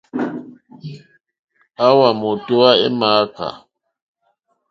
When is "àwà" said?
1.87-2.07